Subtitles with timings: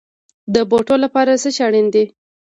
[0.53, 2.03] د بوټو لپاره څه شی اړین دی؟